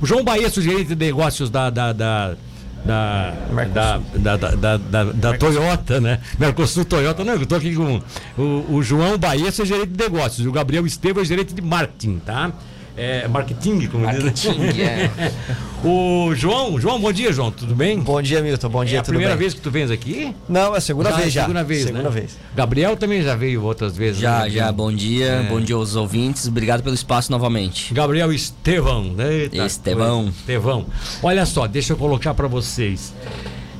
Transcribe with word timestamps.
O 0.00 0.06
João 0.06 0.24
Baesso, 0.24 0.62
gerente 0.62 0.94
de 0.94 0.96
negócios 0.96 1.50
da, 1.50 1.70
da, 1.70 1.92
da 1.92 2.36
da, 2.84 3.34
da, 4.16 4.36
da, 4.36 4.76
da, 4.78 5.04
da, 5.04 5.36
Toyota, 5.36 6.00
né? 6.00 6.18
Mercosul 6.38 6.84
Toyota, 6.84 7.22
não, 7.22 7.34
eu 7.34 7.44
tô 7.44 7.56
aqui 7.56 7.74
com 7.74 8.00
o, 8.38 8.76
o 8.76 8.82
João 8.82 9.18
Baesso, 9.18 9.60
é 9.60 9.64
gerente 9.66 9.90
de 9.90 10.02
negócios, 10.02 10.46
e 10.46 10.48
o 10.48 10.52
Gabriel 10.52 10.86
Estevam 10.86 11.22
é 11.22 11.24
gerente 11.26 11.52
de 11.52 11.60
marketing, 11.60 12.20
tá? 12.20 12.50
É, 13.00 13.26
marketing, 13.26 13.86
como 13.86 14.04
marketing, 14.04 14.60
diz. 14.74 14.78
É. 14.78 15.10
o 15.82 16.34
João, 16.34 16.78
João, 16.78 17.00
bom 17.00 17.10
dia, 17.10 17.32
João, 17.32 17.50
tudo 17.50 17.74
bem? 17.74 17.98
Bom 17.98 18.20
dia, 18.20 18.42
Milton, 18.42 18.68
bom 18.68 18.84
dia, 18.84 18.98
é 18.98 19.00
a 19.00 19.02
primeira 19.02 19.30
bem? 19.30 19.38
vez 19.38 19.54
que 19.54 19.60
tu 19.62 19.70
vens 19.70 19.90
aqui? 19.90 20.36
Não, 20.46 20.74
é 20.74 20.78
a 20.78 20.80
segunda 20.82 21.08
já, 21.08 21.16
vez 21.16 21.32
já. 21.32 21.40
Segunda 21.40 21.64
vez, 21.64 21.84
segunda 21.84 22.02
né? 22.02 22.10
vez. 22.10 22.38
Gabriel 22.54 22.98
também 22.98 23.22
já 23.22 23.34
veio 23.34 23.64
outras 23.64 23.96
vezes. 23.96 24.20
Já, 24.20 24.40
né? 24.40 24.50
já, 24.50 24.70
bom 24.70 24.92
dia, 24.92 25.26
é. 25.28 25.42
bom 25.44 25.58
dia 25.58 25.76
aos 25.76 25.96
ouvintes, 25.96 26.46
obrigado 26.46 26.82
pelo 26.82 26.94
espaço 26.94 27.32
novamente. 27.32 27.94
Gabriel 27.94 28.30
Estevão, 28.34 29.04
né? 29.04 29.48
Estevão. 29.50 30.28
Estevão. 30.28 30.84
Olha 31.22 31.46
só, 31.46 31.66
deixa 31.66 31.94
eu 31.94 31.96
colocar 31.96 32.34
para 32.34 32.48
vocês. 32.48 33.14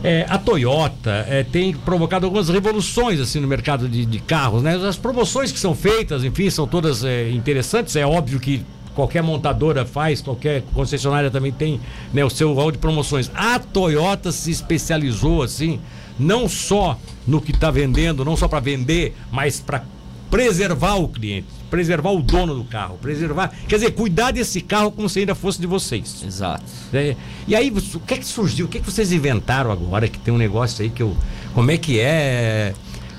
É, 0.02 0.24
a 0.30 0.38
Toyota 0.38 1.27
é, 1.28 1.45
tem 1.45 1.74
provocado 1.74 2.24
algumas 2.24 2.48
revoluções 2.48 3.20
assim 3.20 3.38
no 3.38 3.46
mercado 3.46 3.87
de, 3.87 4.06
de, 4.06 4.18
carros, 4.18 4.62
né? 4.62 4.77
As 4.77 4.96
promoções 4.96 5.52
que 5.52 5.59
são 5.59 5.74
feitas, 5.74 6.24
enfim, 6.24 6.48
são 6.48 6.66
todas 6.66 7.05
é, 7.05 7.28
interessantes. 7.28 7.95
É 7.96 8.06
óbvio 8.06 8.41
que 8.41 8.64
qualquer 9.00 9.22
montadora 9.22 9.86
faz, 9.86 10.20
qualquer 10.20 10.62
concessionária 10.74 11.30
também 11.30 11.50
tem 11.50 11.80
né, 12.12 12.22
o 12.22 12.28
seu 12.28 12.52
rol 12.52 12.70
de 12.70 12.77
promoções. 12.77 13.30
A 13.34 13.58
Toyota 13.58 14.30
se 14.30 14.50
especializou 14.50 15.42
assim, 15.42 15.80
não 16.18 16.46
só 16.48 16.98
no 17.27 17.41
que 17.41 17.50
está 17.50 17.70
vendendo, 17.70 18.24
não 18.24 18.36
só 18.36 18.46
para 18.46 18.60
vender, 18.60 19.16
mas 19.32 19.58
para 19.58 19.82
preservar 20.30 20.96
o 20.96 21.08
cliente, 21.08 21.48
preservar 21.70 22.10
o 22.10 22.22
dono 22.22 22.55
do 22.55 22.62
carro, 22.62 22.98
preservar, 23.00 23.50
quer 23.66 23.77
dizer, 23.77 23.92
cuidar 23.92 24.32
desse 24.32 24.60
carro 24.60 24.92
como 24.92 25.08
se 25.08 25.20
ainda 25.20 25.34
fosse 25.34 25.58
de 25.58 25.66
vocês. 25.66 26.22
Exato. 26.24 26.62
É, 26.92 27.16
e 27.48 27.56
aí, 27.56 27.70
o 27.70 28.00
que 28.00 28.14
é 28.14 28.19
que 28.19 28.27
surgiu? 28.27 28.66
O 28.66 28.69
que 28.69 28.78
é 28.78 28.80
que 28.80 28.91
vocês 28.91 29.12
inventaram 29.12 29.72
agora? 29.72 30.06
Que 30.08 30.19
tem 30.19 30.32
um 30.32 30.38
negócio 30.38 30.82
aí 30.84 30.91
que 30.91 31.03
eu, 31.03 31.16
como 31.55 31.70
é 31.70 31.78
que 31.78 31.98
é? 31.98 32.75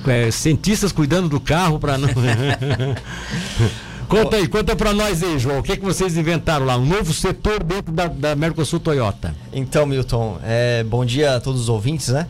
é 0.08 0.32
cientistas 0.32 0.92
cuidando 0.92 1.28
do 1.28 1.40
carro 1.40 1.80
para 1.80 1.98
não 1.98 2.08
Conta 4.12 4.36
aí, 4.36 4.46
conta 4.46 4.76
para 4.76 4.94
nós 4.94 5.24
aí, 5.24 5.40
João. 5.40 5.60
O 5.60 5.64
que, 5.64 5.72
é 5.72 5.78
que 5.78 5.86
vocês 5.86 6.18
inventaram 6.18 6.66
lá? 6.66 6.76
Um 6.76 6.86
novo 6.86 7.14
setor 7.14 7.64
dentro 7.64 7.94
da, 7.94 8.08
da 8.08 8.36
Mercosul 8.36 8.78
Toyota. 8.78 9.34
Então, 9.54 9.86
Milton, 9.86 10.38
é, 10.44 10.84
bom 10.84 11.06
dia 11.06 11.38
a 11.38 11.40
todos 11.40 11.62
os 11.62 11.70
ouvintes, 11.70 12.10
né? 12.10 12.28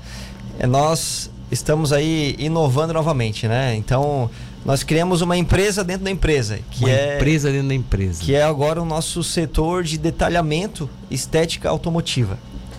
É, 0.59 0.67
nós 0.67 1.31
estamos 1.49 1.91
aí 1.91 2.35
inovando 2.37 2.93
novamente, 2.93 3.47
né? 3.47 3.75
Então, 3.75 4.29
nós 4.63 4.83
criamos 4.83 5.23
uma 5.23 5.35
empresa 5.35 5.83
dentro 5.83 6.03
da 6.03 6.11
empresa. 6.11 6.59
Que 6.69 6.85
uma 6.85 6.91
é, 6.91 7.15
empresa 7.15 7.51
dentro 7.51 7.69
da 7.69 7.73
empresa. 7.73 8.23
Que 8.23 8.35
é 8.35 8.43
agora 8.43 8.79
o 8.79 8.85
nosso 8.85 9.23
setor 9.23 9.83
de 9.83 9.97
detalhamento 9.97 10.87
estética 11.09 11.67
automotiva, 11.67 12.37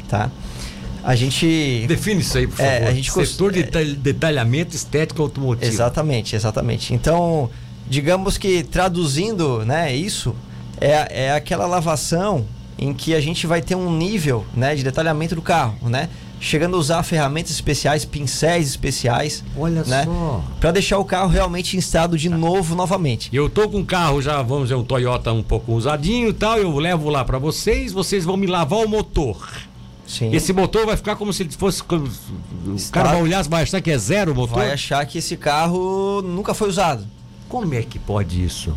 tá? 0.09 0.31
A 1.03 1.17
gente. 1.17 1.87
Define 1.89 2.21
isso 2.21 2.39
aí, 2.39 2.47
por 2.47 2.57
favor. 2.57 2.71
É, 2.71 2.87
a 2.87 2.95
gente 2.95 3.11
Setor 3.11 3.51
de 3.51 3.63
é, 3.63 3.85
detalhamento 3.97 4.77
estético 4.77 5.23
automotivo. 5.23 5.69
Exatamente, 5.69 6.37
exatamente. 6.37 6.95
Então, 6.95 7.51
digamos 7.93 8.39
que 8.39 8.63
traduzindo 8.63 9.67
né, 9.67 9.95
isso, 9.95 10.35
é, 10.81 11.27
é 11.27 11.33
aquela 11.33 11.67
lavação 11.67 12.47
em 12.79 12.95
que 12.95 13.15
a 13.15 13.21
gente 13.21 13.47
vai 13.47 13.61
ter 13.61 13.75
um 13.75 13.95
nível 13.95 14.47
né, 14.55 14.75
de 14.75 14.83
detalhamento 14.83 15.35
do 15.35 15.43
carro, 15.43 15.91
né? 15.91 16.09
Chegando 16.41 16.75
a 16.75 16.79
usar 16.81 17.03
ferramentas 17.03 17.53
especiais, 17.53 18.05
pincéis 18.05 18.67
especiais. 18.67 19.45
Olha 19.57 19.85
né, 19.85 20.05
só. 20.07 20.43
Para 20.59 20.73
deixar 20.73 20.99
o 20.99 21.05
carro 21.05 21.29
realmente 21.29 21.77
em 21.77 21.79
estado 21.79 22.17
de 22.17 22.31
novo 22.31 22.75
novamente. 22.75 23.29
Eu 23.31 23.51
tô 23.51 23.69
com 23.69 23.81
um 23.81 23.85
carro 23.85 24.23
já, 24.23 24.41
vamos 24.41 24.65
dizer, 24.65 24.75
um 24.75 24.83
Toyota 24.83 25.31
um 25.31 25.43
pouco 25.43 25.73
usadinho 25.73 26.31
e 26.31 26.33
tal, 26.33 26.59
eu 26.59 26.77
levo 26.79 27.11
lá 27.11 27.25
para 27.27 27.39
vocês, 27.39 27.93
vocês 27.93 28.25
vão 28.25 28.39
me 28.39 28.47
lavar 28.47 28.81
o 28.81 28.89
motor. 28.89 29.37
Sim. 30.07 30.35
Esse 30.35 30.53
motor 30.55 30.87
vai 30.87 30.97
ficar 30.97 31.15
como 31.15 31.31
se 31.33 31.45
fosse. 31.51 31.83
O 31.83 32.75
Está... 32.75 33.03
cara 33.03 33.13
vai 33.13 33.23
olhar, 33.23 33.45
vai 33.45 33.63
achar 33.63 33.83
que 33.83 33.91
é 33.91 33.99
zero 33.99 34.33
o 34.33 34.35
motor? 34.35 34.57
Vai 34.57 34.73
achar 34.73 35.05
que 35.05 35.19
esse 35.19 35.37
carro 35.37 36.23
nunca 36.23 36.55
foi 36.55 36.71
usado. 36.71 37.07
Como 37.53 37.75
é 37.75 37.83
que 37.83 37.99
pode 37.99 38.43
isso? 38.43 38.75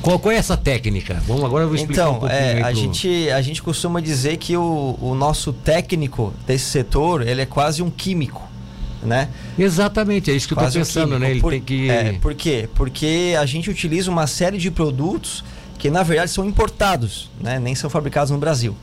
Qual, 0.00 0.18
qual 0.18 0.32
é 0.32 0.38
essa 0.38 0.56
técnica? 0.56 1.22
Vamos 1.26 1.44
agora 1.44 1.64
eu 1.64 1.68
vou 1.68 1.76
explicar 1.76 2.04
então, 2.04 2.16
um 2.16 2.20
pouquinho. 2.20 2.40
É, 2.40 2.62
a, 2.62 2.64
pro... 2.68 2.74
gente, 2.74 3.28
a 3.28 3.42
gente 3.42 3.62
costuma 3.62 4.00
dizer 4.00 4.38
que 4.38 4.56
o, 4.56 4.96
o 5.02 5.14
nosso 5.14 5.52
técnico 5.52 6.32
desse 6.46 6.64
setor 6.64 7.28
ele 7.28 7.42
é 7.42 7.44
quase 7.44 7.82
um 7.82 7.90
químico. 7.90 8.42
Né? 9.02 9.28
Exatamente, 9.58 10.30
é 10.30 10.34
isso 10.34 10.48
que 10.48 10.54
quase 10.54 10.78
eu 10.78 10.82
estou 10.82 11.02
pensando, 11.02 11.16
um 11.16 11.18
né? 11.18 11.30
Ele 11.30 11.40
por, 11.42 11.52
tem 11.52 11.60
que. 11.60 11.90
É, 11.90 12.14
por 12.14 12.34
quê? 12.34 12.66
Porque 12.74 13.36
a 13.38 13.44
gente 13.44 13.68
utiliza 13.68 14.10
uma 14.10 14.26
série 14.26 14.56
de 14.56 14.70
produtos 14.70 15.44
que 15.78 15.90
na 15.90 16.02
verdade 16.02 16.30
são 16.30 16.46
importados, 16.46 17.30
né? 17.38 17.58
Nem 17.58 17.74
são 17.74 17.90
fabricados 17.90 18.30
no 18.30 18.38
Brasil. 18.38 18.74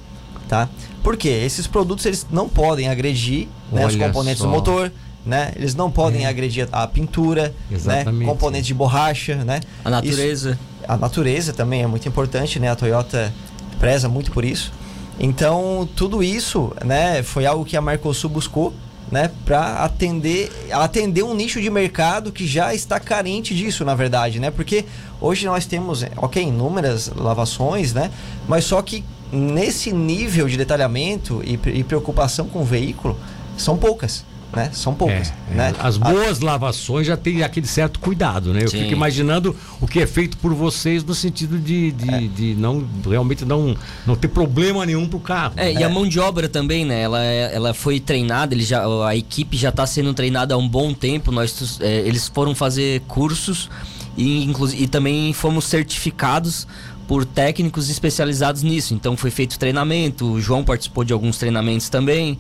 Tá? 0.48 0.70
Por 1.02 1.18
quê? 1.18 1.30
Esses 1.30 1.66
produtos 1.66 2.06
eles 2.06 2.28
não 2.30 2.48
podem 2.48 2.88
agredir 2.88 3.48
né, 3.72 3.84
os 3.88 3.96
componentes 3.96 4.42
só. 4.42 4.46
do 4.46 4.52
motor, 4.52 4.92
né? 5.26 5.52
Eles 5.56 5.76
não 5.76 5.90
podem 5.90 6.26
é. 6.26 6.28
agredir 6.28 6.68
a 6.72 6.88
pintura, 6.88 7.54
né? 7.70 8.06
componentes 8.26 8.68
de 8.68 8.74
borracha, 8.74 9.36
né? 9.44 9.62
A 9.84 9.90
natureza. 9.90 10.52
Isso, 10.52 10.60
a 10.88 10.98
natureza 10.98 11.54
também 11.54 11.82
é 11.82 11.88
muito 11.88 12.08
importante, 12.08 12.60
né? 12.60 12.70
A 12.70 12.76
Toyota 12.76 13.34
preza 13.80 14.08
muito 14.10 14.32
por 14.32 14.44
isso. 14.44 14.72
Então, 15.20 15.88
tudo 15.96 16.24
isso, 16.24 16.74
né, 16.84 17.22
foi 17.22 17.46
algo 17.46 17.64
que 17.64 17.78
a 17.78 17.82
Mercosul 17.82 18.30
buscou, 18.30 18.74
né, 19.12 19.30
para 19.46 19.84
atender, 19.84 20.52
atender 20.72 21.22
um 21.24 21.36
nicho 21.36 21.62
de 21.62 21.70
mercado 21.70 22.32
que 22.32 22.48
já 22.48 22.74
está 22.74 23.00
carente 23.00 23.54
disso, 23.54 23.86
na 23.86 23.94
verdade, 23.94 24.40
né? 24.40 24.50
Porque 24.50 24.86
hoje 25.22 25.46
nós 25.46 25.68
temos, 25.68 26.04
OK, 26.18 26.42
inúmeras 26.42 27.12
lavações, 27.16 27.94
né? 27.94 28.10
Mas 28.48 28.66
só 28.66 28.82
que 28.82 29.04
nesse 29.32 29.92
nível 29.92 30.48
de 30.48 30.58
detalhamento 30.58 31.44
e, 31.46 31.60
e 31.78 31.84
preocupação 31.84 32.48
com 32.48 32.62
o 32.62 32.66
veículo 32.66 33.20
são 33.56 33.78
poucas 33.78 34.26
né? 34.56 34.70
São 34.72 34.94
poucas. 34.94 35.34
É, 35.52 35.56
né? 35.56 35.74
É. 35.78 35.86
As 35.86 35.98
boas 35.98 36.42
A... 36.42 36.46
lavações 36.46 37.08
já 37.08 37.18
tem 37.18 37.44
aquele 37.44 37.68
certo 37.68 38.00
cuidado, 38.00 38.54
né? 38.54 38.64
Eu 38.64 38.70
Sim. 38.70 38.80
fico 38.80 38.92
imaginando 38.92 39.56
o 39.82 39.88
que 39.88 40.00
é 40.00 40.08
feito 40.08 40.38
por 40.38 40.54
vocês 40.54 41.04
no 41.04 41.16
sentido 41.16 41.58
de, 41.58 41.92
de, 41.92 42.14
é. 42.14 42.20
de 42.20 42.56
não 42.56 42.86
realmente 43.08 43.46
não, 43.46 43.76
não 44.06 44.16
ter 44.16 44.28
problema 44.28 44.86
nenhum 44.86 45.08
pro 45.08 45.20
carro. 45.20 45.54
É, 45.58 45.74
e 45.74 45.84
a 45.84 45.90
mão 45.90 46.08
de 46.08 46.20
obra 46.20 46.48
também, 46.48 46.86
né? 46.86 47.02
Ela, 47.02 47.24
é, 47.24 47.56
ela 47.56 47.74
foi 47.74 48.00
treinada, 48.00 48.54
ele 48.54 48.64
já, 48.64 48.84
a 49.08 49.16
equipe 49.16 49.58
já 49.58 49.70
está 49.70 49.86
sendo 49.86 50.14
treinada 50.14 50.54
há 50.54 50.58
um 50.58 50.68
bom 50.68 50.94
tempo. 50.94 51.32
Nós, 51.32 51.80
é, 51.82 52.00
eles 52.00 52.28
foram 52.28 52.54
fazer 52.54 53.02
cursos 53.08 53.70
e, 54.18 54.52
e 54.78 54.88
também 54.88 55.34
fomos 55.34 55.66
certificados 55.66 56.68
por 57.08 57.26
técnicos 57.26 57.90
especializados 57.90 58.64
nisso. 58.64 58.94
Então 58.94 59.18
foi 59.18 59.32
feito 59.32 59.60
treinamento, 59.60 60.26
o 60.34 60.42
João 60.42 60.64
participou 60.64 61.04
de 61.04 61.12
alguns 61.12 61.38
treinamentos 61.38 61.90
também 61.90 62.38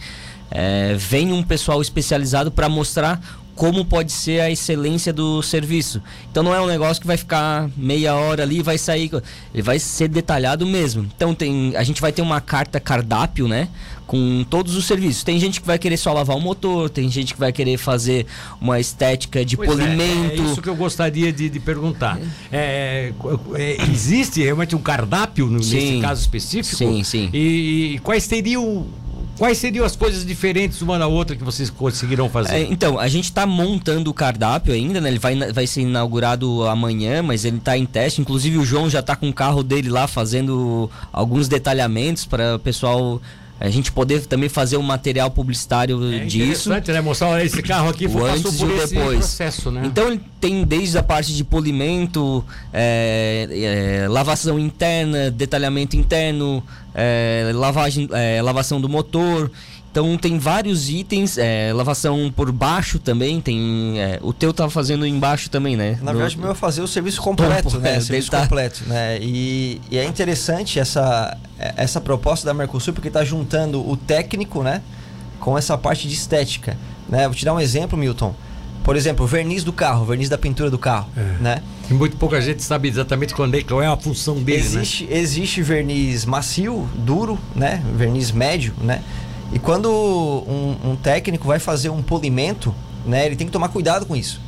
é, 0.51 0.95
vem 0.95 1.31
um 1.33 1.43
pessoal 1.43 1.81
especializado 1.81 2.51
para 2.51 2.69
mostrar 2.69 3.19
como 3.55 3.85
pode 3.85 4.11
ser 4.11 4.41
a 4.41 4.49
excelência 4.49 5.13
do 5.13 5.41
serviço. 5.41 6.01
Então 6.31 6.43
não 6.43 6.53
é 6.53 6.61
um 6.61 6.65
negócio 6.65 6.99
que 6.99 7.07
vai 7.07 7.17
ficar 7.17 7.69
meia 7.77 8.15
hora 8.15 8.43
ali 8.43 8.59
e 8.59 8.63
vai 8.63 8.77
sair. 8.77 9.11
Ele 9.53 9.63
vai 9.63 9.79
ser 9.79 10.07
detalhado 10.07 10.65
mesmo. 10.65 11.07
Então 11.15 11.35
tem, 11.35 11.75
a 11.75 11.83
gente 11.83 12.01
vai 12.01 12.11
ter 12.11 12.21
uma 12.21 12.41
carta 12.41 12.79
cardápio, 12.79 13.47
né? 13.47 13.69
Com 14.07 14.43
todos 14.49 14.75
os 14.75 14.85
serviços. 14.85 15.23
Tem 15.23 15.39
gente 15.39 15.61
que 15.61 15.67
vai 15.67 15.77
querer 15.77 15.97
só 15.97 16.11
lavar 16.13 16.35
o 16.35 16.39
motor, 16.39 16.89
tem 16.89 17.09
gente 17.09 17.33
que 17.33 17.39
vai 17.39 17.51
querer 17.51 17.77
fazer 17.77 18.25
uma 18.59 18.79
estética 18.79 19.45
de 19.45 19.55
pois 19.55 19.69
polimento. 19.69 20.41
É, 20.41 20.45
é, 20.45 20.51
isso 20.51 20.61
que 20.61 20.69
eu 20.69 20.75
gostaria 20.75 21.31
de, 21.31 21.49
de 21.49 21.59
perguntar. 21.59 22.19
É, 22.51 23.13
é, 23.55 23.77
existe 23.91 24.41
realmente 24.41 24.75
um 24.75 24.81
cardápio 24.81 25.47
sim, 25.63 25.75
nesse 25.75 26.01
caso 26.01 26.21
específico? 26.21 26.75
Sim, 26.75 27.03
sim. 27.03 27.29
E, 27.31 27.93
e 27.95 27.99
quais 27.99 28.23
seriam 28.23 28.87
Quais 29.37 29.57
seriam 29.57 29.83
as 29.85 29.95
coisas 29.95 30.25
diferentes 30.25 30.81
uma 30.81 30.97
da 30.99 31.07
outra 31.07 31.35
que 31.35 31.43
vocês 31.43 31.69
conseguiram 31.69 32.29
fazer? 32.29 32.55
É, 32.55 32.61
então, 32.61 32.99
a 32.99 33.07
gente 33.07 33.25
está 33.25 33.45
montando 33.45 34.11
o 34.11 34.13
cardápio 34.13 34.73
ainda, 34.73 35.01
né? 35.01 35.09
Ele 35.09 35.19
vai, 35.19 35.35
vai 35.51 35.65
ser 35.65 35.81
inaugurado 35.81 36.63
amanhã, 36.67 37.23
mas 37.23 37.43
ele 37.43 37.57
está 37.57 37.77
em 37.77 37.85
teste. 37.85 38.21
Inclusive 38.21 38.57
o 38.57 38.65
João 38.65 38.89
já 38.89 38.99
está 38.99 39.15
com 39.15 39.29
o 39.29 39.33
carro 39.33 39.63
dele 39.63 39.89
lá 39.89 40.07
fazendo 40.07 40.89
alguns 41.11 41.47
detalhamentos 41.47 42.25
para 42.25 42.55
o 42.55 42.59
pessoal 42.59 43.19
a 43.63 43.69
gente 43.69 43.93
poder 43.93 44.25
também 44.25 44.49
fazer 44.49 44.75
um 44.75 44.81
material 44.81 45.31
publicitário 45.31 46.13
é 46.13 46.25
disso. 46.25 46.69
né? 46.69 46.99
Mostrar 46.99 47.45
esse 47.45 47.63
carro 47.63 47.87
aqui 47.87 48.09
foi 48.09 48.29
antes 48.29 48.59
e 48.59 48.65
depois. 48.65 49.19
processo, 49.19 49.71
né? 49.71 49.83
Então 49.85 50.09
ele 50.09 50.19
tem 50.41 50.65
desde 50.65 50.97
a 50.97 51.01
parte 51.01 51.33
de 51.33 51.45
polimento, 51.45 52.43
é, 52.73 54.01
é, 54.03 54.07
lavação 54.09 54.59
interna, 54.59 55.31
detalhamento 55.31 55.95
interno, 55.95 56.61
é, 56.93 57.51
lavagem, 57.55 58.09
é, 58.11 58.41
lavação 58.41 58.81
do 58.81 58.89
motor. 58.89 59.49
Então 59.93 60.17
tem 60.17 60.39
vários 60.39 60.89
itens, 60.89 61.37
é, 61.37 61.71
lavação 61.71 62.33
por 62.35 62.51
baixo 62.51 62.97
também, 62.97 63.39
tem. 63.39 63.99
É, 63.99 64.19
o 64.23 64.33
teu 64.33 64.51
tá 64.51 64.67
fazendo 64.67 65.05
embaixo 65.05 65.51
também, 65.51 65.77
né? 65.77 65.99
Na 66.01 66.11
verdade, 66.11 66.35
o 66.35 66.39
meu 66.39 66.49
é 66.49 66.55
fazer 66.55 66.81
o 66.81 66.87
serviço 66.87 67.21
completo, 67.21 67.79
né? 67.79 67.97
É, 67.97 67.99
serviço 67.99 68.31
tá... 68.31 68.41
completo, 68.41 68.85
né? 68.87 69.19
E, 69.21 69.79
e, 69.91 69.99
é 69.99 70.03
interessante 70.03 70.79
essa, 70.79 71.37
essa 71.59 72.01
proposta 72.01 72.43
da 72.43 72.55
Mercosul, 72.55 72.91
porque 72.91 73.07
está 73.07 73.23
juntando 73.23 73.87
o 73.87 73.95
técnico, 73.95 74.63
né? 74.63 74.81
Com 75.39 75.55
essa 75.55 75.77
parte 75.77 76.07
de 76.07 76.15
estética. 76.15 76.75
Né? 77.07 77.27
Vou 77.27 77.35
te 77.35 77.45
dar 77.45 77.53
um 77.53 77.59
exemplo, 77.59 77.95
Milton. 77.95 78.33
Por 78.83 78.95
exemplo, 78.95 79.23
o 79.25 79.27
verniz 79.27 79.63
do 79.63 79.71
carro, 79.71 80.01
o 80.01 80.05
verniz 80.05 80.27
da 80.27 80.39
pintura 80.39 80.71
do 80.71 80.79
carro, 80.79 81.07
É. 81.15 81.21
né? 81.39 81.61
E 81.89 81.93
muito 81.93 82.17
pouca 82.17 82.41
gente 82.41 82.63
sabe 82.63 82.89
exatamente 82.89 83.33
quando 83.33 83.55
é, 83.55 83.61
qual 83.61 83.81
é 83.81 83.87
a 83.87 83.95
função 83.95 84.41
dele, 84.41 84.57
existe, 84.59 85.07
existe 85.11 85.61
verniz 85.61 86.25
macio, 86.25 86.89
duro, 86.95 87.37
né? 87.55 87.83
Verniz 87.95 88.31
médio, 88.31 88.73
né? 88.81 89.01
E 89.53 89.59
quando 89.59 89.89
um, 89.89 90.91
um 90.91 90.95
técnico 90.95 91.47
vai 91.47 91.59
fazer 91.59 91.89
um 91.89 92.01
polimento, 92.01 92.73
né? 93.05 93.25
Ele 93.25 93.35
tem 93.35 93.45
que 93.45 93.53
tomar 93.53 93.69
cuidado 93.69 94.05
com 94.05 94.15
isso. 94.15 94.41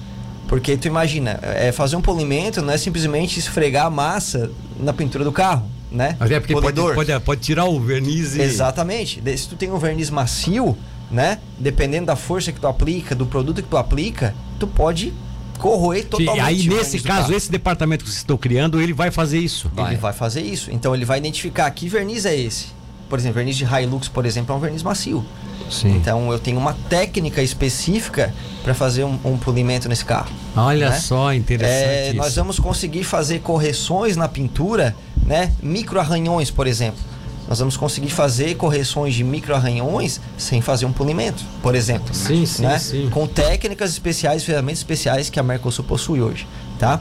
Porque 0.48 0.76
tu 0.78 0.88
imagina, 0.88 1.40
é, 1.42 1.72
fazer 1.72 1.96
um 1.96 2.02
polimento 2.02 2.62
não 2.62 2.74
é 2.74 2.78
simplesmente 2.78 3.40
esfregar 3.40 3.86
a 3.86 3.90
massa 3.90 4.52
na 4.80 4.94
pintura 4.94 5.24
do 5.24 5.32
carro, 5.32 5.70
né? 5.92 6.16
Mas 6.20 6.32
é 6.32 6.40
porque 6.40 6.54
pode, 6.54 6.82
pode, 6.94 7.20
pode 7.22 7.42
tirar 7.42 7.66
o 7.66 7.80
verniz 7.80 8.36
e. 8.36 8.42
Exatamente. 8.42 9.22
Se 9.38 9.48
tu 9.48 9.56
tem 9.56 9.72
um 9.72 9.78
verniz 9.78 10.10
macio, 10.10 10.78
né? 11.10 11.40
Dependendo 11.58 12.08
da 12.08 12.16
força 12.16 12.52
que 12.52 12.60
tu 12.60 12.68
aplica, 12.68 13.16
do 13.16 13.26
produto 13.26 13.62
que 13.62 13.70
tu 13.70 13.78
aplica, 13.78 14.36
tu 14.60 14.68
pode 14.68 15.14
corroer 15.58 16.06
totalmente. 16.06 16.42
aí, 16.42 16.70
o 16.70 16.76
nesse 16.76 17.00
caso, 17.00 17.34
esse 17.34 17.50
departamento 17.50 18.04
que 18.04 18.10
vocês 18.10 18.22
estão 18.22 18.38
criando, 18.38 18.80
ele 18.82 18.94
vai 18.94 19.10
fazer 19.10 19.40
isso. 19.40 19.72
Ele 19.78 19.96
vai 19.96 20.14
fazer 20.14 20.42
isso. 20.42 20.72
Então 20.72 20.94
ele 20.94 21.06
vai 21.06 21.18
identificar 21.18 21.70
que 21.72 21.88
verniz 21.88 22.26
é 22.26 22.36
esse. 22.36 22.75
Por 23.10 23.20
exemplo, 23.20 23.36
verniz 23.36 23.56
de 23.56 23.66
Hilux, 23.66 24.08
por 24.08 24.26
exemplo, 24.26 24.54
é 24.54 24.58
um 24.58 24.60
verniz 24.60 24.84
macio. 24.84 25.26
Sim. 25.70 25.96
Então 25.96 26.32
eu 26.32 26.40
tenho 26.40 26.60
uma 26.60 26.74
técnica 26.90 27.42
específica 27.42 28.34
para 28.64 28.74
fazer 28.74 29.04
um, 29.04 29.18
um 29.26 29.38
polimento 29.38 29.90
nesse 29.90 30.06
carro. 30.06 30.32
Olha 30.56 30.90
né? 30.90 31.00
só, 31.00 31.34
interessante. 31.34 32.10
É, 32.10 32.14
nós 32.14 32.36
vamos 32.36 32.60
conseguir 32.60 33.04
fazer 33.04 33.40
correções 33.40 34.16
na 34.16 34.28
pintura, 34.28 34.96
né? 35.26 35.52
Micro 35.62 36.00
arranhões, 36.00 36.52
por 36.52 36.68
exemplo. 36.68 37.00
Nós 37.48 37.60
vamos 37.60 37.78
conseguir 37.78 38.10
fazer 38.10 38.56
correções 38.56 39.14
de 39.14 39.24
micro 39.24 39.54
arranhões 39.54 40.20
sem 40.36 40.62
fazer 40.62 40.88
um 40.88 40.92
polimento, 40.92 41.44
por 41.62 41.76
exemplo. 41.76 42.14
Sim, 42.14 42.44
sim, 42.44 42.64
né? 42.64 42.80
sim. 42.80 43.08
Com 43.12 43.28
técnicas 43.28 43.92
especiais, 43.92 44.44
ferramentas 44.44 44.80
especiais 44.80 45.30
que 45.30 45.40
a 45.40 45.44
Mercosul 45.44 45.86
possui 45.86 46.22
hoje, 46.22 46.48
tá? 46.80 47.00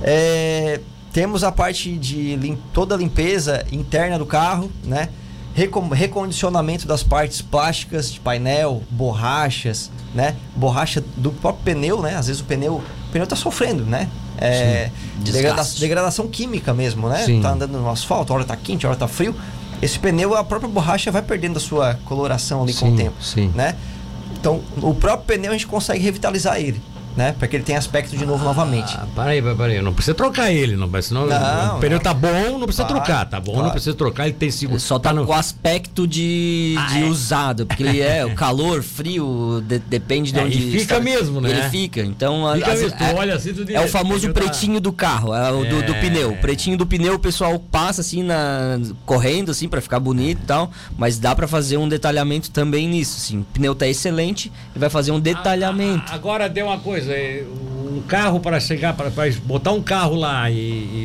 É, 0.00 0.80
temos 1.12 1.42
a 1.42 1.50
parte 1.50 1.96
de 1.96 2.36
lim- 2.36 2.58
toda 2.72 2.94
a 2.94 2.98
limpeza 2.98 3.64
interna 3.72 4.18
do 4.18 4.26
carro, 4.26 4.70
né? 4.84 5.08
Recon- 5.54 5.88
recondicionamento 5.88 6.86
das 6.86 7.02
partes 7.02 7.42
plásticas 7.42 8.10
de 8.10 8.18
painel, 8.20 8.82
borrachas, 8.90 9.90
né? 10.14 10.34
Borracha 10.56 11.02
do 11.16 11.30
próprio 11.30 11.74
pneu, 11.74 12.00
né? 12.00 12.16
Às 12.16 12.26
vezes 12.28 12.40
o 12.40 12.44
pneu, 12.44 12.74
o 12.76 13.12
pneu 13.12 13.26
tá 13.26 13.36
sofrendo, 13.36 13.84
né? 13.84 14.08
É, 14.38 14.90
degrada- 15.18 15.62
degradação 15.78 16.26
química 16.26 16.72
mesmo, 16.72 17.08
né? 17.08 17.24
Sim. 17.24 17.40
Tá 17.42 17.50
andando 17.50 17.72
no 17.78 17.90
asfalto, 17.90 18.32
a 18.32 18.36
hora 18.36 18.44
tá 18.44 18.56
quente, 18.56 18.86
a 18.86 18.88
hora 18.88 18.98
tá 18.98 19.06
frio. 19.06 19.34
Esse 19.82 19.98
pneu, 19.98 20.34
a 20.34 20.42
própria 20.42 20.68
borracha 20.70 21.10
vai 21.10 21.20
perdendo 21.22 21.58
a 21.58 21.60
sua 21.60 21.98
coloração 22.06 22.62
ali 22.62 22.72
com 22.72 22.86
Sim, 22.86 22.94
o 22.94 22.96
tempo, 22.96 23.22
sim. 23.22 23.52
né? 23.54 23.76
Então, 24.40 24.60
o 24.80 24.94
próprio 24.94 25.26
pneu 25.36 25.50
a 25.50 25.54
gente 25.54 25.66
consegue 25.66 26.02
revitalizar 26.02 26.56
ele, 26.58 26.80
né? 27.16 27.34
Para 27.38 27.46
que 27.48 27.56
ele 27.56 27.64
tenha 27.64 27.78
aspecto 27.78 28.16
de 28.16 28.24
novo 28.24 28.42
novamente. 28.44 28.94
Ah, 28.96 29.06
peraí, 29.14 29.42
peraí, 29.42 29.82
não 29.82 29.92
precisa 29.92 30.14
trocar 30.14 30.50
ele, 30.52 30.76
não, 30.76 30.88
mas 30.88 31.06
senão 31.06 31.26
Não, 31.26 31.76
o 31.76 31.80
pneu 31.80 31.98
não. 31.98 32.02
tá 32.02 32.14
bom, 32.14 32.58
não 32.58 32.66
precisa 32.66 32.84
Claro, 32.86 33.04
trocar, 33.04 33.24
tá 33.26 33.40
bom, 33.40 33.62
não 33.62 33.70
precisa 33.70 33.94
trocar, 33.94 34.24
ele 34.24 34.34
tem 34.34 34.50
seguro. 34.50 34.76
Ele 34.76 34.82
só 34.82 34.98
tá 34.98 35.12
no 35.12 35.26
com 35.26 35.32
aspecto 35.32 36.06
de, 36.06 36.74
Ah, 36.78 36.86
de 36.86 37.02
é? 37.02 37.06
usado, 37.06 37.66
porque 37.66 37.82
ele 37.82 38.00
é 38.00 38.24
o 38.24 38.34
calor, 38.36 38.82
frio, 38.82 39.62
de- 39.66 39.78
depende 39.78 40.32
de 40.32 40.38
É, 40.38 40.42
onde 40.44 40.58
e 40.58 40.70
fica 40.72 40.94
está. 40.94 41.00
mesmo, 41.00 41.40
né? 41.40 41.50
Ele 41.50 41.62
fica. 41.70 42.00
Então, 42.00 42.50
Fica 42.54 42.72
às 42.72 42.80
mesmo, 42.80 42.96
é, 43.00 43.14
olha 43.14 43.34
assim, 43.34 43.52
tu 43.54 43.64
diz, 43.64 43.74
é 43.76 43.80
o 43.80 43.88
famoso 43.88 44.26
tá- 44.28 44.32
pretinho 44.32 44.80
do 44.80 44.92
carro, 44.92 45.34
é 45.34 45.50
o 45.52 45.64
do, 45.64 45.82
do 45.82 45.94
É. 45.94 46.00
pneu. 46.00 46.32
O 46.32 46.36
pretinho 46.38 46.76
do 46.76 46.86
pneu 46.86 47.14
o 47.14 47.18
pessoal 47.18 47.58
passa 47.58 48.00
assim 48.00 48.22
na 48.22 48.78
correndo 49.04 49.50
assim 49.50 49.68
para 49.68 49.80
ficar 49.80 50.00
bonito 50.00 50.40
e 50.42 50.46
tal, 50.46 50.70
mas 50.96 51.18
dá 51.18 51.34
pra 51.34 51.46
fazer 51.46 51.76
um 51.76 51.88
detalhamento 51.88 52.50
também 52.50 52.88
nisso, 52.88 53.16
assim. 53.18 53.40
O 53.40 53.44
pneu 53.44 53.74
tá 53.74 53.86
excelente 53.86 54.50
e 54.74 54.78
vai 54.78 54.88
fazer 54.90 55.12
um 55.12 55.20
detalhamento. 55.20 56.10
A- 56.10 56.12
a- 56.14 56.22
Agora 56.22 56.48
deu 56.48 56.66
uma 56.66 56.78
coisa, 56.78 57.01
é, 57.08 57.44
um 57.92 58.00
carro 58.08 58.40
para 58.40 58.58
chegar, 58.58 58.94
para 58.94 59.10
botar 59.44 59.70
um 59.72 59.82
carro 59.82 60.14
lá 60.16 60.50
e, 60.50 60.56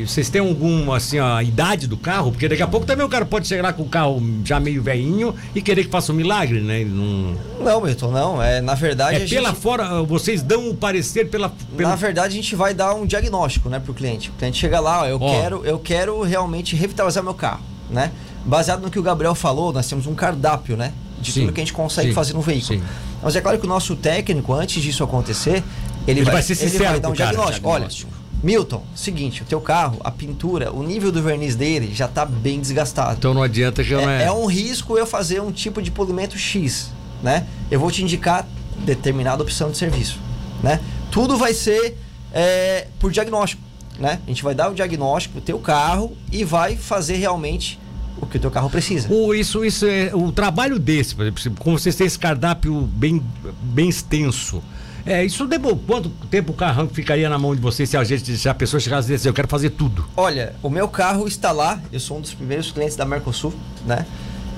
e 0.02 0.06
vocês 0.08 0.30
têm 0.30 0.40
alguma 0.42 0.98
assim, 0.98 1.20
a 1.20 1.44
idade 1.44 1.86
do 1.88 1.98
carro? 1.98 2.32
Porque 2.32 2.48
daqui 2.48 2.62
a 2.64 2.68
pouco 2.68 2.86
também 2.86 3.06
o 3.06 3.10
cara 3.10 3.26
pode 3.26 3.48
chegar 3.48 3.64
lá 3.64 3.74
com 3.74 3.84
o 3.84 3.90
carro 3.90 4.22
já 4.46 4.60
meio 4.60 4.82
velhinho 4.82 5.36
e 5.54 5.62
querer 5.62 5.84
que 5.86 5.90
faça 5.92 6.12
um 6.14 6.16
milagre, 6.16 6.62
né? 6.62 6.84
Não... 6.86 7.36
Não, 7.64 7.82
Milton, 7.82 8.12
não. 8.12 8.42
É, 8.42 8.62
na 8.62 8.74
verdade, 8.74 9.24
É 9.24 9.28
pela 9.28 9.50
gente, 9.50 9.60
fora, 9.62 10.02
vocês 10.04 10.42
dão 10.42 10.70
o 10.70 10.76
parecer 10.76 11.30
pela. 11.30 11.50
pelo- 11.76 11.90
na 11.90 11.96
verdade, 11.96 12.28
a 12.34 12.36
gente 12.36 12.56
vai 12.56 12.74
dar 12.74 12.94
um 12.94 13.06
diagnóstico, 13.06 13.68
né, 13.70 13.80
pro 13.80 13.94
cliente. 13.94 14.30
O 14.30 14.34
cliente 14.34 14.58
chega 14.58 14.80
lá, 14.80 15.02
ó, 15.02 15.06
eu 15.06 15.18
Ó. 15.22 15.30
quero, 15.42 15.66
eu 15.66 15.80
quero 15.80 16.22
realmente 16.22 16.76
revitalizar 16.76 17.24
meu 17.24 17.34
carro, 17.34 17.62
né? 17.90 18.12
Baseado 18.46 18.82
no 18.82 18.90
que 18.90 18.98
o 18.98 19.04
Gabriel 19.04 19.36
falou, 19.36 19.74
nós 19.74 19.88
temos 19.90 20.08
um 20.08 20.16
cardápio, 20.16 20.78
né, 20.78 20.94
de 21.20 21.32
Sim, 21.34 21.42
tudo 21.42 21.52
que 21.54 21.60
a 21.60 21.64
gente 21.64 21.74
consegue 21.74 22.10
sim, 22.10 22.14
fazer 22.14 22.34
no 22.34 22.40
veículo. 22.42 22.80
sim. 22.80 22.84
Mas 23.22 23.36
é 23.36 23.42
claro 23.42 23.58
que 23.60 23.66
o 23.66 23.68
nosso 23.70 23.96
técnico, 23.96 24.54
antes 24.54 24.82
disso 24.82 25.04
acontecer, 25.04 25.64
ele, 26.08 26.22
Ele 26.22 26.32
vai 26.32 26.42
ser 26.42 26.54
ele 26.54 26.70
sincero 26.70 26.92
vai 26.92 27.00
dar 27.00 27.10
um 27.10 27.12
o 27.12 27.16
cara. 27.16 27.30
diagnóstico. 27.32 27.68
Diagnóstico. 27.70 28.12
Olha, 28.14 28.18
Milton, 28.44 28.84
seguinte, 28.96 29.42
o 29.42 29.46
teu 29.46 29.60
carro, 29.60 30.00
a 30.04 30.12
pintura, 30.12 30.72
o 30.72 30.84
nível 30.84 31.12
do 31.12 31.22
verniz 31.24 31.56
dele 31.56 31.92
já 31.94 32.08
tá 32.08 32.24
bem 32.24 32.60
desgastado. 32.62 33.16
Então 33.18 33.34
não 33.34 33.42
adianta 33.42 33.84
que 33.84 33.92
eu 33.92 34.00
não 34.02 34.10
É, 34.10 34.24
é. 34.24 34.26
é 34.28 34.32
um 34.32 34.46
risco 34.46 34.96
eu 34.98 35.08
fazer 35.08 35.42
um 35.42 35.52
tipo 35.52 35.82
de 35.82 35.90
polimento 35.90 36.38
X, 36.38 36.92
né? 37.24 37.46
Eu 37.72 37.80
vou 37.80 37.90
te 37.90 38.04
indicar 38.04 38.48
determinada 38.86 39.42
opção 39.42 39.72
de 39.72 39.78
serviço, 39.78 40.20
né? 40.62 40.80
Tudo 41.10 41.36
vai 41.36 41.54
ser 41.54 41.98
é, 42.32 42.88
por 43.00 43.12
diagnóstico, 43.12 43.62
né? 44.00 44.20
A 44.24 44.30
gente 44.30 44.44
vai 44.44 44.54
dar 44.54 44.70
o 44.70 44.76
diagnóstico 44.76 45.34
pro 45.34 45.42
teu 45.42 45.58
carro 45.58 46.16
e 46.32 46.44
vai 46.44 46.78
fazer 46.78 47.16
realmente 47.16 47.80
o 48.22 48.28
que 48.28 48.38
o 48.38 48.40
teu 48.40 48.52
carro 48.52 48.70
precisa. 48.70 49.12
O, 49.12 49.34
isso, 49.34 49.66
isso 49.66 49.86
é 49.88 50.12
o 50.14 50.32
trabalho 50.32 50.78
desse, 50.78 51.16
por 51.16 51.26
exemplo, 51.26 51.64
como 51.64 51.78
vocês 51.80 51.96
têm 51.96 52.06
esse 52.06 52.20
cardápio 52.20 52.82
bem, 52.82 53.20
bem 53.64 53.90
extenso. 53.90 54.62
É, 55.08 55.24
isso 55.26 55.48
demorou 55.48 55.78
quanto 55.88 56.10
tempo 56.30 56.52
o 56.52 56.56
carrão 56.56 56.88
ficaria 56.90 57.30
na 57.30 57.38
mão 57.38 57.56
de 57.56 57.62
vocês 57.62 57.90
se 57.90 57.96
a 57.96 58.04
gente, 58.04 58.38
se 58.38 58.50
a 58.50 58.54
pessoa 58.54 58.80
chegasse 58.80 59.08
e 59.08 59.12
dissesse, 59.14 59.28
eu 59.30 59.34
quero 59.34 59.48
fazer 59.48 59.70
tudo. 59.72 60.06
Olha, 60.18 60.54
o 60.62 60.70
meu 60.70 60.88
carro 60.90 61.28
está 61.28 61.52
lá, 61.52 61.80
eu 61.94 62.00
sou 62.00 62.18
um 62.18 62.22
dos 62.22 62.34
primeiros 62.34 62.72
clientes 62.72 62.96
da 62.98 63.06
Mercosul, 63.06 63.54
né? 63.86 64.06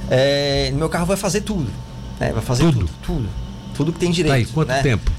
É, 0.09 0.71
meu 0.73 0.89
carro 0.89 1.05
vai 1.05 1.15
fazer 1.17 1.41
tudo, 1.41 1.69
né? 2.19 2.31
Vai 2.33 2.41
fazer 2.41 2.63
Tudo? 2.63 2.79
tudo, 2.79 2.89
tudo, 3.05 3.29
tudo, 3.75 3.93
que 3.93 3.99
tem 3.99 4.09
direito. 4.09 4.31
Tá 4.31 4.37
aí, 4.37 4.45
quanto 4.47 4.69
né? 4.69 4.81
tempo? 4.81 5.11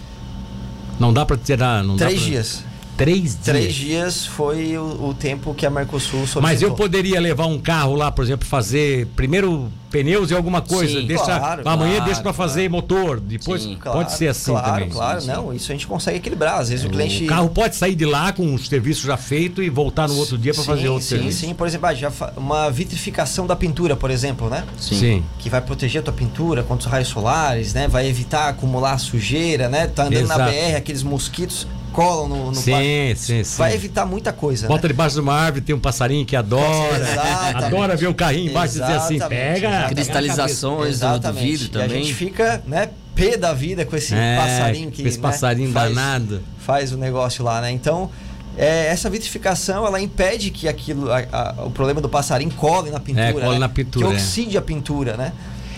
Não 0.99 1.13
dá 1.13 1.25
pra 1.25 1.37
tirar, 1.37 1.85
não 1.85 1.97
Três 1.97 2.15
pra- 2.21 2.29
dias. 2.29 2.65
Três 3.01 3.23
dias. 3.23 3.39
Três 3.43 3.75
dias 3.75 4.27
foi 4.27 4.77
o, 4.77 5.09
o 5.09 5.15
tempo 5.15 5.55
que 5.55 5.65
a 5.65 5.71
Mercosul 5.71 6.19
solicitou. 6.27 6.43
Mas 6.43 6.61
eu 6.61 6.75
poderia 6.75 7.19
levar 7.19 7.47
um 7.47 7.59
carro 7.59 7.95
lá, 7.95 8.13
por 8.13 8.23
exemplo, 8.23 8.47
fazer 8.47 9.07
primeiro 9.17 9.73
pneus 9.91 10.31
e 10.31 10.35
alguma 10.35 10.61
coisa. 10.61 11.01
Sim, 11.01 11.07
deixa, 11.07 11.25
claro, 11.25 11.63
amanhã 11.65 11.93
claro, 11.95 12.05
deixa 12.05 12.23
pra 12.23 12.33
fazer 12.35 12.69
motor. 12.69 13.19
Depois 13.19 13.63
Sim. 13.63 13.79
pode 13.83 14.13
ser 14.13 14.29
assim 14.29 14.53
claro, 14.53 14.73
também. 14.75 14.89
Claro, 14.91 15.21
Sim, 15.21 15.27
sim. 15.27 15.33
não, 15.33 15.53
isso 15.53 15.73
a 15.73 15.75
gente 15.75 15.87
consegue 15.87 16.19
equilibrar. 16.19 16.59
Às 16.61 16.69
vezes 16.69 16.85
o 16.85 16.91
cliente. 16.91 17.25
O 17.25 17.27
carro 17.27 17.49
pode 17.49 17.75
sair 17.75 17.95
de 17.95 18.05
lá 18.05 18.33
com 18.35 18.55
o 18.55 18.59
serviço 18.59 19.07
já 19.07 19.17
feito 19.17 19.63
e 19.63 19.71
voltar 19.71 20.07
no 20.07 20.17
outro 20.17 20.37
dia 20.37 20.53
para 20.53 20.63
sim, 20.63 20.69
fazer 20.69 20.89
outro 20.89 21.09
sim, 21.09 21.17
serviço. 21.17 21.39
sim. 21.41 21.55
Por 21.55 21.67
exemplo, 21.67 21.87
ah, 21.87 21.95
já 21.95 22.11
fa- 22.11 22.35
uma 22.37 22.71
vitrificação 22.71 23.47
da 23.47 23.57
pintura, 23.57 23.97
por 23.97 24.11
exemplo, 24.11 24.51
né? 24.51 24.63
Sim. 24.79 25.25
Que 25.39 25.49
vai 25.49 25.63
proteger 25.63 26.01
a 26.01 26.05
tua 26.05 26.13
pintura 26.15 26.63
contra 26.63 26.87
os 26.87 26.93
raios 26.93 27.09
solares, 27.09 27.73
né? 27.73 27.89
Vai 27.89 28.07
evitar 28.07 28.51
acumular 28.51 28.99
sujeira, 28.99 29.71
né? 29.71 29.87
Tá 29.87 30.05
andando 30.05 30.27
na 30.29 30.35
Exato. 30.35 30.51
BR, 30.53 30.77
aqueles 30.77 31.03
mosquitos 31.03 31.67
colam 31.91 32.29
no, 32.29 32.47
no 32.51 32.55
Sim, 32.55 32.71
pla- 32.71 33.17
sim, 33.17 33.45
sim. 33.45 33.59
Vai 33.59 33.75
evitar 33.75 34.07
muita 34.07 34.33
coisa. 34.33 34.67
Bota 34.69 34.83
né? 34.83 34.89
debaixo 34.89 35.15
de 35.17 35.21
uma 35.21 35.35
árvore, 35.35 35.61
tem 35.65 35.75
um 35.75 35.81
passarinho 35.81 36.25
que 36.25 36.35
adora. 36.37 36.97
Exatamente. 36.99 37.65
Adora 37.65 37.97
ver 37.97 38.07
o 38.09 38.15
carrinho 38.15 38.51
embaixo 38.51 38.77
e 38.77 38.81
dizer 38.81 38.93
assim, 38.93 39.15
Exatamente, 39.17 39.43
pega. 39.55 39.69
exatamente. 39.69 39.95
Cristalizações 39.95 41.01
do, 41.01 41.19
do 41.19 41.33
vidro 41.33 41.67
E 41.67 41.69
a 41.69 41.83
também. 41.83 42.03
gente 42.05 42.15
fica, 42.15 42.63
né, 42.67 42.89
pé 43.15 43.37
da 43.37 43.53
vida 43.53 43.85
com 43.85 43.97
esse 43.97 44.15
É, 44.15 44.37
passarinho 44.37 44.91
que. 44.91 45.03
esse 45.03 45.19
né, 45.19 45.23
passarinho 45.23 45.73
faz- 45.73 45.95
danado. 45.95 46.41
Faz 46.59 46.93
o 46.93 46.97
negócio 46.97 47.45
lá, 47.45 47.61
né? 47.61 47.71
Então, 47.71 48.11
é, 48.57 48.87
essa 48.87 49.09
vitrificação 49.11 49.87
ela 49.87 50.01
impede 50.01 50.51
que 50.51 50.69
aquilo, 50.69 51.11
a- 51.13 51.25
a- 51.33 51.55
o 51.67 51.71
problema 51.71 52.01
do 52.01 52.09
passarinho 52.09 52.51
cole 52.53 52.91
na 52.91 53.01
pintura. 53.01 53.25
É, 53.29 53.33
cole 53.33 53.49
né? 53.55 53.59
na 53.59 53.69
pintura, 53.69 54.07
Que 54.07 54.13
é. 54.13 54.17
oxide 54.17 54.57
a 54.59 54.63
pintura, 54.63 55.17
né? 55.17 55.33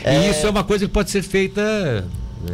E 0.04 0.30
isso 0.30 0.46
é 0.46 0.50
uma 0.50 0.64
coisa 0.64 0.84
que 0.86 0.92
pode 0.92 1.10
ser 1.10 1.22
feita. 1.22 2.04